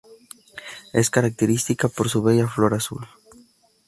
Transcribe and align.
Es 0.93 1.11
característica 1.11 1.87
por 1.87 2.09
su 2.09 2.23
bella 2.23 2.47
flor 2.47 2.73
azul. 2.73 3.05